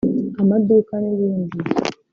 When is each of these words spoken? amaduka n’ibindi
amaduka 0.41 0.93
n’ibindi 1.03 1.57